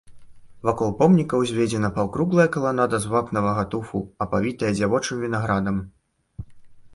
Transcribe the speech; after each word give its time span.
Вакол 0.67 0.93
помніка 1.01 1.41
ўзведзена 1.41 1.89
паўкруглая 1.97 2.45
каланада 2.55 3.01
з 3.03 3.11
вапнавага 3.13 3.67
туфу, 3.75 4.01
апавітая 4.27 4.71
дзявочым 4.79 5.23
вінаградам. 5.27 5.77